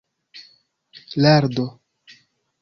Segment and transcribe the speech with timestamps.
[1.21, 1.65] lardo